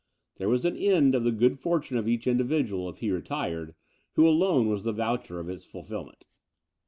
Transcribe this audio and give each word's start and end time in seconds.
There 0.37 0.49
was 0.49 0.65
an 0.65 0.75
end 0.75 1.13
of 1.13 1.23
the 1.23 1.31
good 1.31 1.59
fortune 1.59 1.95
of 1.95 2.07
each 2.07 2.25
individual, 2.25 2.89
if 2.89 3.01
he 3.01 3.11
retired, 3.11 3.75
who 4.13 4.27
alone 4.27 4.65
was 4.67 4.83
the 4.83 4.93
voucher 4.93 5.39
of 5.39 5.47
its 5.47 5.63
fulfilment. 5.63 6.25